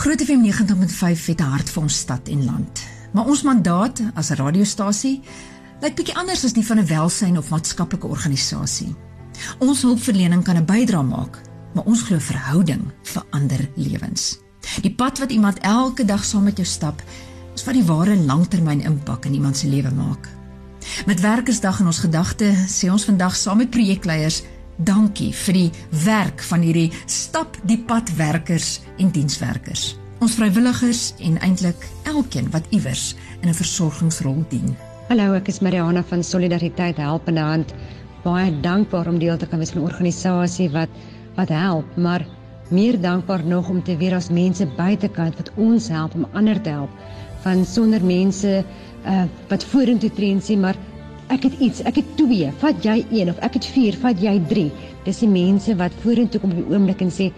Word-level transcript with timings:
Groot 0.00 0.22
FM 0.22 0.40
90.5 0.40 1.26
het 1.26 1.40
'n 1.40 1.42
hart 1.42 1.70
vir 1.70 1.82
ons 1.82 1.96
stad 1.98 2.28
en 2.28 2.44
land. 2.44 2.82
Maar 3.12 3.26
ons 3.26 3.42
mandaat 3.42 4.00
as 4.14 4.30
'n 4.30 4.34
radiostasie 4.34 5.20
lyk 5.80 5.94
bietjie 5.94 6.16
anders 6.16 6.44
as 6.44 6.52
die 6.52 6.66
van 6.66 6.78
'n 6.78 6.86
welsyn 6.86 7.38
of 7.38 7.50
maatskaplike 7.50 8.06
organisasie. 8.06 8.94
Ons 9.58 9.82
hulpverlening 9.82 10.42
kan 10.42 10.56
'n 10.56 10.64
bydrae 10.64 11.02
maak, 11.02 11.40
maar 11.74 11.84
ons 11.84 12.02
glo 12.02 12.18
verhouding 12.18 12.82
verander 13.02 13.70
lewens. 13.74 14.38
Die 14.80 14.94
pad 14.94 15.18
wat 15.18 15.30
iemand 15.30 15.58
elke 15.58 16.04
dag 16.04 16.24
saam 16.24 16.42
met 16.42 16.56
jou 16.56 16.68
stap, 16.68 17.02
is 17.54 17.64
wat 17.64 17.74
die 17.74 17.84
ware 17.84 18.16
langtermyn 18.16 18.80
impak 18.80 19.24
in 19.24 19.34
iemand 19.34 19.56
se 19.56 19.68
lewe 19.68 19.90
maak. 19.90 20.28
Met 21.06 21.20
Werkersdag 21.20 21.80
in 21.80 21.86
ons 21.86 21.98
gedagte, 21.98 22.54
sê 22.66 22.90
ons 22.90 23.04
vandag 23.04 23.36
saam 23.36 23.56
met 23.56 23.70
projekleiers 23.70 24.42
dankie 24.84 25.32
vir 25.34 25.56
die 25.56 25.70
werk 26.04 26.42
van 26.48 26.62
hierdie 26.64 26.90
stap 27.06 27.56
die 27.68 27.78
pad 27.78 28.10
werkers 28.16 28.80
en 28.98 29.10
dienswerkers. 29.12 29.96
Ons 30.20 30.36
vrywilligers 30.36 31.14
en 31.24 31.38
eintlik 31.44 31.86
elkeen 32.08 32.50
wat 32.52 32.66
iewers 32.70 33.14
in 33.42 33.48
'n 33.48 33.54
versorgingsrol 33.54 34.44
dien. 34.48 34.76
Hallo, 35.08 35.34
ek 35.34 35.48
is 35.48 35.60
Mariana 35.60 36.02
van 36.02 36.22
Solidariteit 36.22 36.96
Helpende 36.96 37.40
Hand. 37.40 37.74
Baie 38.22 38.60
dankbaar 38.60 39.08
om 39.08 39.18
deel 39.18 39.36
te 39.36 39.46
kan 39.46 39.58
wees 39.58 39.70
van 39.70 39.82
'n 39.82 39.90
organisasie 39.90 40.70
wat 40.70 40.88
wat 41.36 41.48
help, 41.48 41.96
maar 41.96 42.26
meer 42.70 43.00
dankbaar 43.00 43.44
nog 43.44 43.68
om 43.68 43.82
te 43.82 43.96
weer 43.96 44.14
as 44.14 44.30
mense 44.30 44.66
buitekant 44.76 45.36
wat 45.36 45.50
ons 45.56 45.88
help 45.88 46.14
om 46.14 46.26
ander 46.32 46.60
te 46.60 46.70
help. 46.70 46.90
Van 47.42 47.64
sonder 47.64 48.04
mense 48.04 48.64
uh, 49.06 49.24
wat 49.48 49.64
vorentoe 49.64 50.12
tree 50.12 50.32
en 50.32 50.42
sê 50.42 50.58
maar 50.58 50.76
ek 51.30 51.46
het 51.46 51.60
iets, 51.62 51.82
ek 51.86 52.00
het 52.00 52.08
2, 52.18 52.50
vat 52.60 52.84
jy 52.84 52.96
1 53.10 53.30
of 53.30 53.38
ek 53.46 53.60
het 53.60 53.66
4, 53.72 53.98
vat 54.02 54.22
jy 54.22 54.34
3. 54.50 54.70
Dis 55.06 55.22
die 55.22 55.30
mense 55.30 55.76
wat 55.78 55.94
vorentoe 56.02 56.40
kom 56.42 56.54
op 56.54 56.58
die 56.58 56.74
oomblik 56.74 57.02
en 57.04 57.10
sê, 57.10 57.30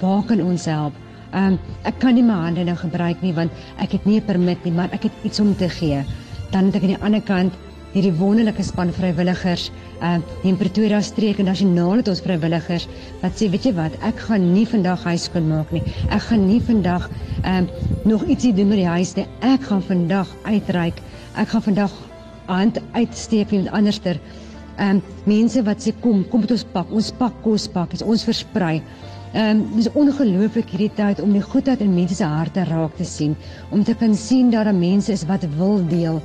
"Waar 0.00 0.22
kan 0.22 0.40
ons 0.40 0.64
help?" 0.64 0.92
Ehm 1.32 1.52
um, 1.52 1.58
ek 1.84 1.98
kan 1.98 2.14
nie 2.14 2.22
my 2.22 2.34
hande 2.34 2.64
nou 2.64 2.76
gebruik 2.76 3.22
nie 3.22 3.32
want 3.32 3.50
ek 3.78 3.92
het 3.92 4.04
nie 4.04 4.20
'n 4.20 4.24
permit 4.24 4.64
nie, 4.64 4.72
maar 4.72 4.92
ek 4.92 5.02
het 5.02 5.12
iets 5.24 5.40
om 5.40 5.56
te 5.56 5.68
gee. 5.68 6.04
Dan 6.50 6.64
het 6.66 6.76
ek 6.76 6.82
aan 6.82 6.94
die 6.94 7.04
ander 7.04 7.22
kant 7.22 7.52
hierdie 7.92 8.12
wonderlike 8.12 8.62
span 8.62 8.92
vrywilligers 8.92 9.70
uh, 10.02 10.18
in 10.44 10.56
Pretoria 10.56 11.00
streek 11.00 11.38
en 11.38 11.44
nasionaal 11.44 11.96
het 11.96 12.08
ons 12.08 12.20
vrywilligers 12.20 12.86
wat 13.22 13.32
sê, 13.32 13.50
"Weet 13.50 13.64
jy 13.64 13.72
wat, 13.74 13.92
ek 14.02 14.18
gaan 14.18 14.52
nie 14.52 14.66
vandag 14.66 15.04
huis 15.04 15.24
skoon 15.24 15.48
maak 15.48 15.72
nie. 15.72 15.82
Ek 16.10 16.20
gaan 16.20 16.46
nie 16.46 16.60
vandag 16.60 17.10
um, 17.44 17.68
nog 18.04 18.24
ietsie 18.24 18.54
doen 18.54 18.68
met 18.68 18.78
die 18.78 18.86
huis 18.86 19.14
nie. 19.14 19.26
Ek 19.40 19.62
gaan 19.62 19.82
vandag 19.82 20.28
uitreik. 20.44 21.00
Ek 21.36 21.48
gaan 21.48 21.62
vandag 21.62 21.92
hand 22.46 22.78
uitsteek 22.92 23.48
vir 23.48 23.58
iemand 23.58 23.74
anderster. 23.78 24.20
Ehm 24.76 24.98
um, 24.98 25.02
mense 25.28 25.62
wat 25.62 25.82
sê 25.84 25.92
kom, 26.00 26.24
kom 26.28 26.40
met 26.40 26.54
ons 26.54 26.64
pak, 26.72 26.92
ons 26.92 27.10
pak 27.18 27.34
kos 27.44 27.66
pak, 27.68 27.96
ons 28.04 28.24
versprei. 28.24 28.80
Ehm 29.32 29.60
um, 29.60 29.60
dis 29.76 29.90
ongelooflik 29.92 30.72
hierdie 30.72 30.92
tyd 30.96 31.20
om 31.24 31.32
die 31.32 31.44
goedheid 31.44 31.80
in 31.80 31.94
mense 31.94 32.18
se 32.18 32.24
harte 32.24 32.64
raak 32.68 32.96
te 32.96 33.04
sien, 33.04 33.36
om 33.70 33.84
te 33.84 33.94
kan 33.94 34.14
sien 34.14 34.50
dat 34.50 34.64
daar 34.68 34.76
mense 34.76 35.12
is 35.12 35.26
wat 35.28 35.44
wil 35.56 35.80
deel. 35.88 36.20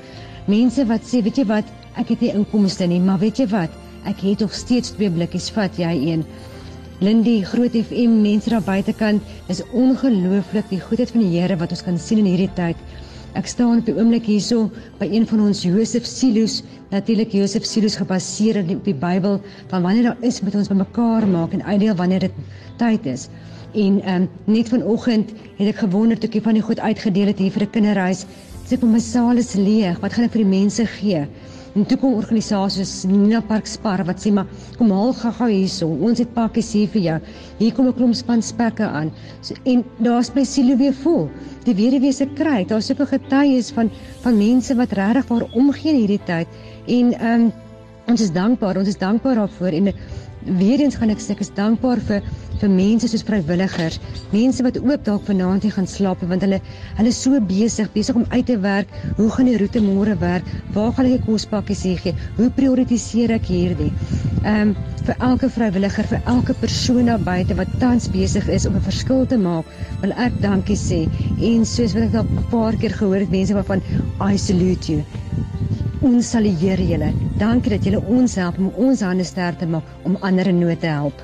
Mense 0.48 0.86
wat 0.88 1.04
sê, 1.04 1.22
weet 1.24 1.38
jy 1.42 1.46
wat, 1.48 1.72
ek 2.00 2.14
het 2.14 2.22
nie 2.24 2.34
inkomste 2.36 2.88
nie, 2.88 3.00
maar 3.04 3.20
weet 3.20 3.40
jy 3.40 3.48
wat, 3.52 3.74
ek 4.08 4.22
het 4.24 4.44
nog 4.46 4.54
steeds 4.56 4.94
twee 4.96 5.12
blikkies, 5.12 5.50
vat 5.56 5.80
jy 5.80 5.92
een. 6.12 6.24
Lindy 7.00 7.42
Groot 7.46 7.76
FM 7.78 8.22
mense 8.24 8.50
daar 8.50 8.64
buitekant, 8.66 9.22
is 9.52 9.62
ongelooflik 9.72 10.70
die 10.72 10.80
goedheid 10.82 11.12
van 11.14 11.22
die 11.22 11.34
Here 11.36 11.58
wat 11.60 11.76
ons 11.76 11.84
kan 11.86 12.00
sien 12.02 12.24
in 12.24 12.32
hierdie 12.32 12.54
tyd. 12.56 12.80
Ek 13.38 13.46
staan 13.46 13.84
op 13.84 13.86
die 13.86 13.94
oomblik 13.94 14.26
hierso 14.26 14.64
by 14.98 15.06
een 15.14 15.28
van 15.30 15.44
ons 15.46 15.60
Josef 15.62 16.08
Silos, 16.10 16.64
natuurlik 16.90 17.36
Josef 17.38 17.68
Silos 17.70 17.98
gebaseer 18.00 18.58
op 18.64 18.88
die 18.88 18.96
Bybel 18.98 19.36
van 19.70 19.84
wanneer 19.86 20.08
daar 20.08 20.24
is 20.26 20.40
met 20.42 20.56
ons 20.58 20.72
bymekaar 20.72 21.28
maak 21.30 21.54
en 21.54 21.62
uitdeel 21.62 21.94
wanneer 22.00 22.26
dit 22.26 22.40
tyd 22.82 23.06
is. 23.06 23.28
En 23.78 24.00
ehm 24.02 24.26
um, 24.26 24.28
net 24.50 24.72
vanoggend 24.74 25.36
het 25.60 25.70
ek 25.70 25.84
gewonder 25.84 26.18
toe 26.18 26.32
ek 26.32 26.48
van 26.50 26.58
die 26.58 26.66
goed 26.66 26.82
uitgedeel 26.82 27.30
het 27.30 27.38
hier 27.38 27.54
vir 27.54 27.68
'n 27.68 27.74
kinderreis. 27.78 28.26
Sê 28.66 28.80
vir 28.82 28.90
my 28.90 29.00
saal 29.00 29.38
is 29.38 29.54
leeg. 29.54 30.02
Wat 30.02 30.14
gaan 30.14 30.26
ek 30.26 30.34
vir 30.34 30.42
die 30.42 30.58
mense 30.58 30.86
gee? 30.98 31.28
En 31.78 31.86
toe 31.86 31.98
kom 32.02 32.16
organisasies 32.18 33.04
Nina 33.06 33.38
Park 33.46 33.68
Spar 33.70 34.02
wat 34.08 34.24
sê 34.24 34.32
maar 34.34 34.48
kom 34.80 34.90
haal 34.96 35.12
gou-gou 35.20 35.50
hierso. 35.52 35.90
Ons 36.08 36.24
het 36.24 36.32
pakkies 36.34 36.72
hier 36.74 36.90
vir 36.96 37.04
jou. 37.04 37.18
Hier 37.60 37.76
kom 37.78 37.90
'n 37.92 37.94
klomp 38.00 38.18
spanspekke 38.18 38.88
aan. 39.00 39.12
So, 39.46 39.54
en 39.64 39.84
daar's 40.02 40.34
my 40.34 40.44
siele 40.44 40.78
weer 40.80 40.96
vol. 41.04 41.30
Die 41.68 41.76
weduwee 41.78 42.12
se 42.12 42.26
kry. 42.40 42.66
Daar's 42.66 42.90
soveel 42.90 43.12
getuies 43.14 43.70
van 43.78 43.92
van 44.24 44.38
mense 44.38 44.76
wat 44.76 44.92
regtig 44.92 45.30
waar 45.30 45.46
omgee 45.54 45.94
in 45.94 46.00
hierdie 46.02 46.24
tyd. 46.26 46.48
En 46.88 47.14
ehm 47.14 47.42
um, 47.42 47.52
ons 48.08 48.24
is 48.24 48.32
dankbaar. 48.32 48.78
Ons 48.80 48.88
is 48.94 49.00
dankbaar 49.00 49.36
daarvoor 49.42 49.76
en 49.76 49.92
weer 50.58 50.80
eens 50.80 50.96
gaan 50.96 51.12
ek 51.12 51.20
sê 51.20 51.34
ek 51.36 51.42
is 51.44 51.50
dankbaar 51.58 52.00
vir 52.08 52.28
vir 52.58 52.70
mense 52.72 53.10
soos 53.12 53.24
vrywilligers, 53.28 53.98
mense 54.32 54.64
wat 54.66 54.78
ook 54.80 55.04
dalk 55.06 55.26
vanaand 55.28 55.68
nie 55.68 55.72
gaan 55.76 55.90
slaap 55.92 56.24
want 56.30 56.46
hulle 56.46 56.58
hulle 56.98 57.12
is 57.12 57.20
so 57.22 57.42
besig, 57.52 57.90
besig 57.94 58.18
om 58.18 58.26
uit 58.32 58.48
te 58.48 58.56
werk. 58.64 58.94
Hoe 59.20 59.28
gaan 59.36 59.50
die 59.52 59.58
roete 59.60 59.84
môre 59.84 60.16
werk? 60.24 60.48
Waar 60.78 60.94
gaan 60.96 61.12
ek 61.12 61.28
kospakkies 61.28 61.84
gee? 62.06 62.16
Hoe 62.40 62.48
prioritiseer 62.58 63.36
ek 63.38 63.52
hierdie? 63.52 63.92
Ehm 64.46 64.72
um, 64.72 64.76
vir 65.08 65.22
elke 65.24 65.48
vrywilliger, 65.52 66.08
vir 66.10 66.26
elke 66.28 66.56
persoon 66.64 67.08
daar 67.12 67.22
buite 67.24 67.56
wat 67.60 67.78
tans 67.84 68.10
besig 68.12 68.48
is 68.52 68.66
om 68.68 68.76
'n 68.76 68.88
verskil 68.88 69.26
te 69.28 69.38
maak, 69.38 69.66
wil 70.02 70.12
ek 70.16 70.42
dankie 70.42 70.80
sê. 70.80 71.06
En 71.40 71.66
soos 71.66 71.94
wat 71.94 72.10
ek 72.10 72.16
al 72.16 72.28
'n 72.28 72.50
paar 72.52 72.76
keer 72.76 72.92
gehoor 72.92 73.20
het, 73.20 73.32
mense 73.32 73.54
waarvan 73.54 73.82
I 74.20 74.36
salute 74.38 74.92
you. 74.92 75.04
Ons 76.08 76.30
sal 76.32 76.46
julle. 76.48 77.10
Dankie 77.36 77.74
dat 77.74 77.84
julle 77.84 78.00
ons 78.08 78.36
help 78.40 78.62
om 78.62 78.70
ons 78.80 79.02
hande 79.04 79.26
sterk 79.28 79.58
te 79.60 79.68
maak 79.68 79.84
om 80.08 80.16
ander 80.24 80.48
in 80.48 80.62
nood 80.62 80.80
te 80.80 80.88
help. 80.88 81.20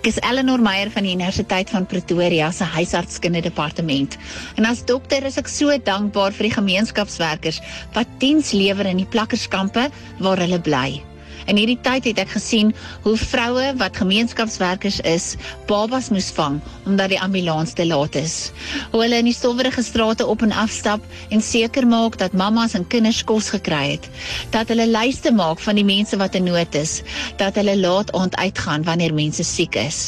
Ek 0.00 0.08
is 0.08 0.20
Eleanor 0.24 0.62
Meyer 0.64 0.88
van 0.94 1.04
die 1.04 1.12
Universiteit 1.12 1.68
van 1.70 1.84
Pretoria 1.86 2.48
se 2.50 2.64
huisartskunde 2.64 3.44
departement. 3.44 4.16
En 4.56 4.64
as 4.70 4.80
dokter 4.88 5.28
is 5.28 5.36
ek 5.36 5.52
so 5.52 5.76
dankbaar 5.84 6.32
vir 6.32 6.48
die 6.48 6.56
gemeenskapswerkers 6.56 7.60
wat 7.92 8.18
diens 8.24 8.56
lewer 8.56 8.88
in 8.88 9.04
die 9.04 9.10
plakkerskampe 9.12 9.90
waar 10.24 10.40
hulle 10.40 10.62
bly. 10.64 11.02
In 11.46 11.58
hierdie 11.58 11.78
tyd 11.82 12.06
het 12.10 12.20
ek 12.22 12.34
gesien 12.36 12.70
hoe 13.02 13.16
vroue 13.18 13.72
wat 13.80 13.98
gemeenskapswerkers 13.98 15.00
is, 15.08 15.34
babas 15.66 16.10
moes 16.14 16.30
vang 16.36 16.60
omdat 16.86 17.12
die 17.12 17.20
ambulans 17.20 17.72
te 17.78 17.86
laat 17.86 18.16
is. 18.18 18.50
Hoe 18.90 19.02
hulle 19.04 19.18
in 19.22 19.28
die 19.28 19.34
stowwerige 19.36 19.82
strate 19.82 20.26
op 20.26 20.42
en 20.42 20.52
af 20.52 20.70
stap 20.70 21.04
en 21.30 21.42
seker 21.42 21.86
maak 21.86 22.18
dat 22.18 22.34
mammas 22.36 22.74
en 22.78 22.86
kinders 22.90 23.22
kos 23.26 23.50
gekry 23.54 23.94
het. 23.94 24.08
Dat 24.54 24.70
hulle 24.72 24.86
lyste 24.90 25.32
maak 25.34 25.60
van 25.62 25.78
die 25.78 25.86
mense 25.86 26.18
wat 26.18 26.34
in 26.38 26.46
nood 26.48 26.74
is, 26.78 27.00
dat 27.38 27.58
hulle 27.58 27.76
laat 27.78 28.12
aand 28.18 28.36
uitgaan 28.36 28.86
wanneer 28.86 29.14
mense 29.14 29.44
siek 29.46 29.78
is. 29.78 30.00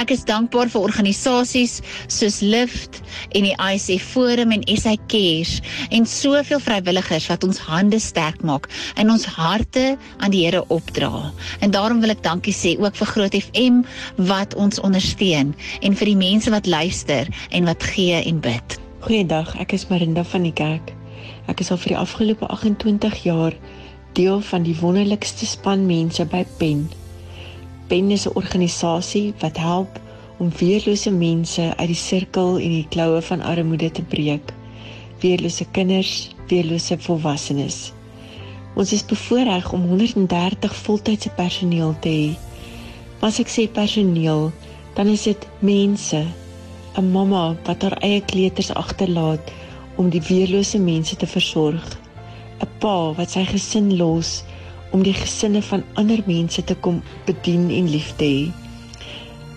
Ek 0.00 0.10
is 0.14 0.26
dankbaar 0.26 0.70
vir 0.72 0.88
organisasies 0.88 1.80
soos 2.06 2.40
Lift 2.44 3.00
en 3.34 3.46
die 3.46 3.54
IC 3.54 4.00
Forum 4.02 4.52
en 4.54 4.64
SA 4.76 4.96
Cares 5.10 5.60
en 5.90 6.06
soveel 6.06 6.60
vrywilligers 6.62 7.28
wat 7.30 7.46
ons 7.46 7.62
hande 7.68 8.00
sterk 8.02 8.42
maak 8.46 8.68
en 8.96 9.10
ons 9.14 9.26
harte 9.38 9.94
aan 10.18 10.34
die 10.34 10.44
Here 10.46 10.62
opdra. 10.76 11.32
En 11.64 11.72
daarom 11.74 12.00
wil 12.04 12.12
ek 12.14 12.22
dankie 12.24 12.54
sê 12.54 12.76
ook 12.80 12.96
vir 13.00 13.10
Groot 13.12 13.36
FM 13.38 13.82
wat 14.28 14.54
ons 14.54 14.80
ondersteun 14.80 15.54
en 15.80 15.96
vir 15.96 16.12
die 16.12 16.20
mense 16.20 16.52
wat 16.52 16.68
luister 16.68 17.30
en 17.50 17.68
wat 17.68 17.88
gee 17.94 18.20
en 18.22 18.40
bid. 18.44 18.78
Goeiedag, 19.06 19.54
ek 19.62 19.72
is 19.76 19.88
Marinda 19.90 20.24
van 20.24 20.46
die 20.46 20.54
kerk. 20.56 20.92
Ek 21.50 21.60
is 21.62 21.70
al 21.70 21.78
vir 21.82 21.94
die 21.94 22.00
afgelope 22.00 22.48
28 22.50 23.22
jaar 23.22 23.54
deel 24.18 24.40
van 24.40 24.64
die 24.66 24.76
wonderlikste 24.80 25.46
span 25.46 25.84
mense 25.86 26.24
by 26.32 26.42
Pen. 26.58 26.86
Pen 27.86 28.10
is 28.10 28.26
'n 28.26 28.34
organisasie 28.34 29.34
wat 29.40 29.56
help 29.56 30.00
om 30.38 30.50
weerlose 30.58 31.10
mense 31.10 31.72
uit 31.76 31.88
die 31.88 32.02
sirkel 32.02 32.58
en 32.58 32.72
die 32.80 32.88
kloue 32.88 33.22
van 33.22 33.40
armoede 33.40 33.90
te 33.90 34.02
breek. 34.02 34.52
Weerlose 35.20 35.66
kinders, 35.72 36.34
weerlose 36.48 36.98
volwassenes. 36.98 37.92
Ons 38.76 38.92
is 38.92 39.04
bevoorreg 39.08 39.70
om 39.72 39.86
130 39.88 40.74
voltydse 40.84 41.30
personeel 41.36 41.94
te 42.04 42.10
hê. 42.12 42.26
As 43.24 43.38
ek 43.40 43.48
sê 43.48 43.64
personeel, 43.72 44.50
dan 44.98 45.08
is 45.08 45.24
dit 45.24 45.46
mense, 45.64 46.20
'n 47.00 47.10
mamma 47.12 47.56
wat 47.64 47.82
haar 47.82 47.96
eie 48.04 48.20
kleuters 48.20 48.68
agterlaat 48.82 49.40
om 49.96 50.10
die 50.12 50.20
weerlose 50.28 50.78
mense 50.78 51.16
te 51.16 51.26
versorg, 51.26 51.88
'n 52.60 52.68
pa 52.80 53.12
wat 53.16 53.30
sy 53.30 53.44
gesin 53.48 53.96
los 53.96 54.44
om 54.92 55.02
die 55.02 55.16
gesinne 55.16 55.62
van 55.62 55.84
ander 55.94 56.20
mense 56.26 56.64
te 56.64 56.74
kom 56.74 57.02
bedien 57.24 57.70
en 57.70 57.90
lief 57.90 58.12
te 58.16 58.24
hê. 58.24 58.52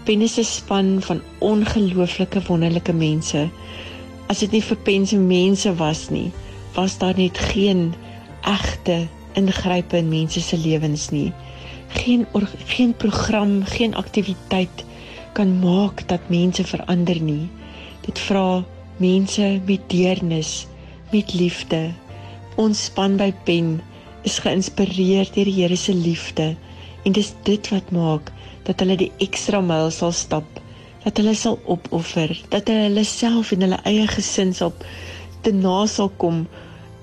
Pense 0.06 0.44
span 0.44 1.02
van 1.02 1.22
ongelooflike 1.40 2.42
wonderlike 2.48 2.94
mense. 2.94 3.50
As 4.28 4.40
dit 4.40 4.52
nie 4.52 4.64
vir 4.64 4.78
pense 4.78 5.16
mense 5.16 5.76
was 5.76 6.10
nie, 6.10 6.32
was 6.76 6.98
daar 6.98 7.18
net 7.18 7.38
geen 7.38 7.94
egte 8.42 9.08
ingrype 9.40 9.98
in 9.98 10.10
mense 10.10 10.42
se 10.42 10.58
lewens 10.58 11.10
nie. 11.10 11.32
Geen 11.88 12.26
geen 12.66 12.94
program, 12.94 13.64
geen 13.64 13.96
aktiwiteit 13.96 14.86
kan 15.34 15.60
maak 15.60 16.08
dat 16.08 16.30
mense 16.30 16.64
verander 16.64 17.22
nie. 17.22 17.50
Dit 18.06 18.20
vra 18.20 18.64
mense 18.98 19.62
met 19.66 19.82
deernis, 19.88 20.68
met 21.12 21.34
liefde. 21.34 21.92
Ons 22.56 22.84
span 22.90 23.18
by 23.18 23.32
Pen 23.44 23.80
is 24.28 24.40
geïnspireer 24.44 25.30
deur 25.34 25.48
die 25.48 25.60
Here 25.62 25.76
se 25.76 25.94
liefde 25.96 26.56
en 27.04 27.16
dis 27.16 27.34
dit 27.44 27.70
wat 27.72 27.92
maak 27.96 28.32
dat 28.68 28.82
hulle 28.84 28.98
die 29.00 29.12
ekstra 29.24 29.62
myl 29.64 29.88
sal 29.96 30.12
stap 30.12 30.60
dat 31.04 31.18
hulle 31.18 31.34
sal 31.36 31.60
opoffer, 31.72 32.34
dat 32.52 32.68
hulle 32.68 32.90
hulle 32.90 33.06
self 33.08 33.54
en 33.56 33.64
hulle 33.66 33.80
eie 33.88 34.08
gesin 34.12 34.52
sal 34.56 34.74
te 35.46 35.54
na 35.56 35.86
sal 35.88 36.12
kom 36.22 36.44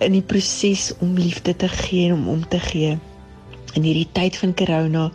in 0.05 0.13
die 0.13 0.25
proses 0.25 0.91
om 1.01 1.17
liefde 1.19 1.57
te 1.57 1.69
gee 1.69 2.09
en 2.09 2.19
om 2.19 2.29
om 2.29 2.49
te 2.49 2.61
gee. 2.61 2.97
In 3.77 3.85
hierdie 3.85 4.09
tyd 4.17 4.37
van 4.41 4.55
corona 4.57 5.11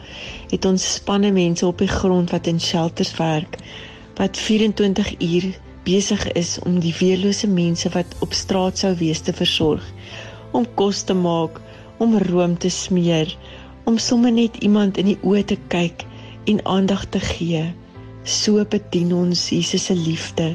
het 0.51 0.66
ons 0.66 0.94
spanne 1.00 1.31
mense 1.33 1.66
op 1.66 1.81
die 1.81 1.92
grond 1.92 2.31
wat 2.33 2.48
in 2.48 2.60
shelters 2.62 3.13
werk 3.18 3.57
wat 4.19 4.38
24 4.38 5.13
uur 5.19 5.48
besig 5.83 6.28
is 6.38 6.57
om 6.68 6.80
die 6.83 6.94
weerlose 7.00 7.48
mense 7.50 7.89
wat 7.95 8.16
op 8.25 8.33
straat 8.38 8.78
sou 8.83 8.92
wees 9.00 9.22
te 9.25 9.33
versorg, 9.33 9.86
om 10.54 10.68
kos 10.78 11.01
te 11.07 11.16
maak, 11.18 11.57
om 11.98 12.18
room 12.28 12.57
te 12.57 12.69
smeer, 12.69 13.31
om 13.89 13.98
sommer 13.98 14.33
net 14.33 14.57
iemand 14.62 15.00
in 15.01 15.10
die 15.13 15.19
oë 15.25 15.45
te 15.54 15.57
kyk 15.74 16.06
en 16.51 16.62
aandag 16.69 17.07
te 17.13 17.22
gee. 17.24 17.63
So 18.24 18.62
bedien 18.69 19.13
ons 19.16 19.48
Jesus 19.50 19.89
se 19.89 19.98
liefde 19.98 20.54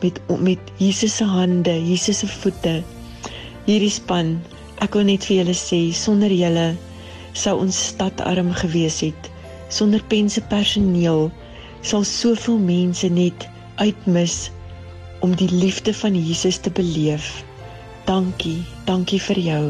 met 0.00 0.18
met 0.42 0.70
Jesus 0.80 1.16
se 1.16 1.24
hande, 1.24 1.74
Jesus 1.86 2.18
se 2.18 2.26
voete. 2.26 2.80
Hierdie 3.68 3.92
span, 3.92 4.38
ek 4.80 4.94
wil 4.96 5.02
net 5.04 5.26
vir 5.28 5.42
julle 5.42 5.54
sê, 5.60 5.78
sonder 5.92 6.32
julle 6.32 6.70
sou 7.36 7.58
ons 7.60 7.80
stad 7.90 8.22
arm 8.24 8.54
gewees 8.56 9.02
het. 9.04 9.28
Sonder 9.68 10.00
pense 10.08 10.40
personeel 10.48 11.28
sal 11.90 12.06
soveel 12.08 12.56
mense 12.64 13.10
net 13.12 13.44
uitmis 13.76 14.38
om 15.20 15.34
die 15.36 15.50
liefde 15.52 15.92
van 16.00 16.16
Jesus 16.16 16.62
te 16.64 16.72
beleef. 16.80 17.28
Dankie, 18.08 18.62
dankie 18.88 19.20
vir 19.20 19.42
jou. 19.50 19.62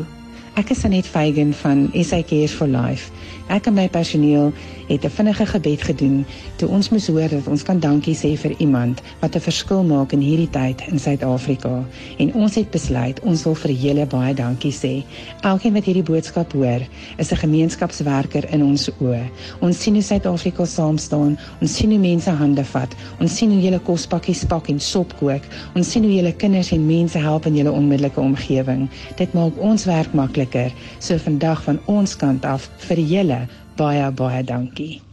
Ek 0.59 0.73
is 0.75 0.81
Anet 0.83 1.07
Feigen 1.07 1.53
van 1.55 1.87
SA 1.95 2.19
Cares 2.27 2.51
for 2.51 2.67
Life. 2.67 3.13
Ek 3.47 3.69
en 3.71 3.77
my 3.77 3.87
personeel 3.89 4.51
het 4.89 5.05
'n 5.05 5.11
vinnige 5.11 5.47
gebed 5.47 5.83
gedoen 5.83 6.27
toe 6.57 6.69
ons 6.69 6.89
moes 6.89 7.07
hoor 7.07 7.29
dat 7.29 7.47
ons 7.47 7.63
kan 7.63 7.81
dankie 7.81 8.15
sê 8.15 8.37
vir 8.37 8.55
iemand 8.59 9.01
wat 9.21 9.37
'n 9.37 9.41
verskil 9.41 9.85
maak 9.85 10.13
in 10.13 10.21
hierdie 10.21 10.51
tyd 10.51 10.83
in 10.89 10.99
Suid-Afrika. 10.99 11.85
En 12.19 12.35
ons 12.35 12.55
het 12.55 12.71
besluit 12.71 13.21
ons 13.21 13.43
wil 13.43 13.55
vir 13.55 13.71
julle 13.71 14.07
baie 14.07 14.35
dankie 14.35 14.73
sê. 14.73 15.05
Elkeen 15.41 15.73
wat 15.73 15.85
hierdie 15.85 16.03
boodskap 16.03 16.53
hoor, 16.53 16.81
is 17.19 17.31
'n 17.33 17.37
gemeenskapswerker 17.37 18.53
in 18.53 18.63
ons 18.63 18.91
oë. 19.01 19.31
Ons 19.61 19.83
sien 19.83 19.95
hoe 19.95 20.03
Suid-Afrika 20.03 20.65
saam 20.65 20.99
staan. 20.99 21.39
Ons 21.61 21.77
sien 21.77 21.91
hoe 21.91 21.99
mense 21.99 22.31
hande 22.31 22.65
vat. 22.65 22.95
Ons 23.21 23.37
sien 23.37 23.51
hoe 23.51 23.61
julle 23.61 23.81
kospakkies 23.81 24.45
pak 24.45 24.69
en 24.69 24.81
sop 24.81 25.17
kook. 25.19 25.43
Ons 25.75 25.91
sien 25.91 26.03
hoe 26.03 26.15
julle 26.15 26.33
kinders 26.33 26.73
en 26.73 26.87
mense 26.87 27.19
help 27.19 27.47
in 27.47 27.55
julle 27.55 27.73
onmiddellike 27.73 28.21
omgewing. 28.21 28.89
Dit 29.17 29.33
maak 29.33 29.53
ons 29.59 29.85
werk 29.85 30.13
makliker. 30.49 30.73
So 30.99 31.17
vandag 31.19 31.65
van 31.65 31.81
ons 31.87 32.17
kant 32.17 32.45
af 32.45 32.69
vir 32.89 32.99
julle 32.99 33.49
baie 33.77 34.11
baie 34.11 34.43
dankie. 34.45 35.08